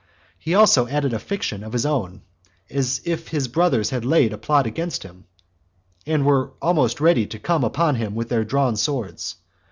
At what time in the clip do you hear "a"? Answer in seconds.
1.13-1.19, 4.33-4.37